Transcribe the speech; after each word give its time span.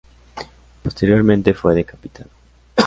Posteriormente 0.81 1.53
fue 1.53 1.75
decapitado. 1.75 2.31